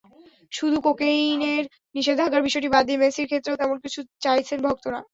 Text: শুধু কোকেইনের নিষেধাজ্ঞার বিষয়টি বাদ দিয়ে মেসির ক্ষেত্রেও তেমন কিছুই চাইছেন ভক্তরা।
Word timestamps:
শুধু 0.51 0.77
কোকেইনের 0.85 1.63
নিষেধাজ্ঞার 1.95 2.45
বিষয়টি 2.47 2.69
বাদ 2.73 2.83
দিয়ে 2.87 3.01
মেসির 3.03 3.29
ক্ষেত্রেও 3.29 3.59
তেমন 3.61 3.77
কিছুই 3.83 4.05
চাইছেন 4.23 4.59
ভক্তরা। 4.67 4.99